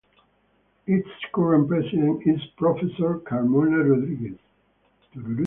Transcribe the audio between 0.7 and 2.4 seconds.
Its current president